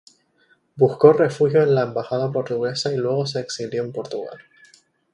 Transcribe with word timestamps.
Buscó 0.77 1.13
refugio 1.13 1.61
en 1.61 1.75
la 1.75 1.83
embajada 1.83 2.31
portuguesa 2.31 2.91
y 2.91 2.97
luego 2.97 3.27
se 3.27 3.39
exilió 3.39 3.83
en 3.83 3.91
Portugal. 3.91 4.39